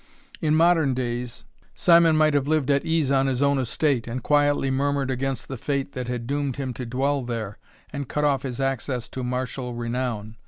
In 0.41 0.55
modern 0.55 0.95
days, 0.95 1.43
Simon 1.75 2.17
might 2.17 2.33
have 2.33 2.47
lived 2.47 2.71
at 2.71 2.83
ease 2.83 3.11
on 3.11 3.27
his 3.27 3.43
own 3.43 3.59
estate, 3.59 4.07
and 4.07 4.23
quietly 4.23 4.71
murmured 4.71 5.11
against 5.11 5.47
the 5.47 5.57
fate 5.59 5.91
that 5.91 6.07
had 6.07 6.25
doomed 6.25 6.55
him 6.55 6.73
to 6.73 6.87
dwell 6.87 7.21
there, 7.21 7.59
and 7.93 8.09
cut 8.09 8.23
off 8.23 8.41
his 8.41 8.59
access 8.59 9.07
to 9.09 9.23
martial 9.23 9.75
renown. 9.75 10.37